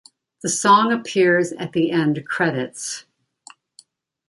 [0.41, 3.05] The song appears at the end credits.